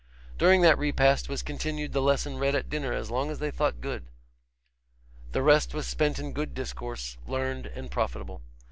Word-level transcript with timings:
During 0.39 0.61
that 0.61 0.79
repast 0.79 1.29
was 1.29 1.43
continued 1.43 1.93
the 1.93 2.01
lesson 2.01 2.39
read 2.39 2.55
at 2.55 2.71
dinner 2.71 2.91
as 2.91 3.11
long 3.11 3.29
as 3.29 3.37
they 3.37 3.51
thought 3.51 3.81
good; 3.81 4.07
the 5.31 5.43
rest 5.43 5.75
was 5.75 5.85
spent 5.85 6.17
in 6.17 6.33
good 6.33 6.55
discourse, 6.55 7.19
learned 7.27 7.67
and 7.67 7.91
profitable. 7.91 8.41